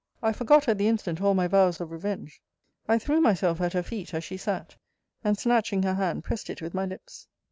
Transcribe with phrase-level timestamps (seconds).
[0.23, 2.41] I forgot at the instant all my vows of revenge.
[2.87, 4.75] I threw myself at her feet, as she sat;
[5.23, 7.27] and, snatching her hand, pressed it with my lips.